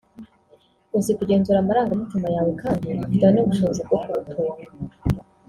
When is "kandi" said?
2.61-2.87